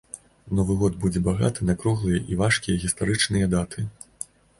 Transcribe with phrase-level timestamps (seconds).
[0.59, 3.85] Новы год будзе багаты на круглыя і важкія гістарычныя даты.